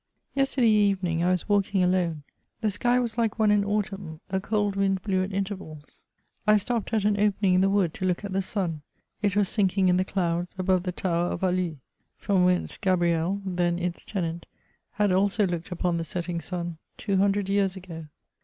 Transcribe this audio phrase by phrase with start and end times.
[0.33, 2.23] Yesterday evening I was walking alone:
[2.61, 6.07] the sky was like one in autumn: a cold wind blew at intervals.
[6.47, 8.81] I stopped at an opening in the wood, to look at the sun;
[9.21, 11.77] it was sinking in the clouds, above the tower of AUuye;
[12.17, 14.47] from whence Gabrielle, then its tenant,
[14.93, 18.07] had also looked upon the setting sun, two hundred years ago.